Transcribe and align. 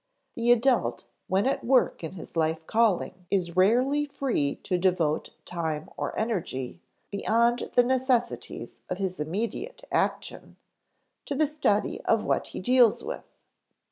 The 0.33 0.51
adult 0.51 1.05
when 1.27 1.45
at 1.45 1.63
work 1.63 2.03
in 2.03 2.13
his 2.13 2.35
life 2.35 2.65
calling 2.65 3.27
is 3.29 3.55
rarely 3.55 4.07
free 4.07 4.55
to 4.63 4.79
devote 4.79 5.29
time 5.45 5.91
or 5.95 6.17
energy 6.17 6.79
beyond 7.11 7.69
the 7.75 7.83
necessities 7.83 8.81
of 8.89 8.97
his 8.97 9.19
immediate 9.19 9.83
action 9.91 10.55
to 11.27 11.35
the 11.35 11.45
study 11.45 12.01
of 12.05 12.23
what 12.23 12.47
he 12.47 12.59
deals 12.59 13.03
with. 13.03 13.25